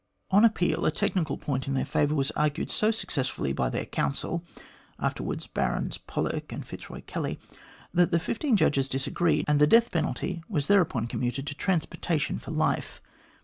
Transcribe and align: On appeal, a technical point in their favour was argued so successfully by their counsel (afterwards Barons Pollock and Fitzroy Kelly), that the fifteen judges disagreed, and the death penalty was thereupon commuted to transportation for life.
On 0.31 0.43
appeal, 0.43 0.83
a 0.87 0.89
technical 0.89 1.37
point 1.37 1.67
in 1.67 1.75
their 1.75 1.85
favour 1.85 2.15
was 2.15 2.31
argued 2.31 2.71
so 2.71 2.89
successfully 2.89 3.53
by 3.53 3.69
their 3.69 3.85
counsel 3.85 4.43
(afterwards 4.99 5.45
Barons 5.45 5.99
Pollock 5.99 6.51
and 6.51 6.65
Fitzroy 6.65 7.01
Kelly), 7.05 7.37
that 7.93 8.09
the 8.09 8.17
fifteen 8.19 8.57
judges 8.57 8.89
disagreed, 8.89 9.45
and 9.47 9.61
the 9.61 9.67
death 9.67 9.91
penalty 9.91 10.41
was 10.49 10.65
thereupon 10.65 11.05
commuted 11.05 11.45
to 11.45 11.53
transportation 11.53 12.39
for 12.39 12.49
life. 12.49 12.99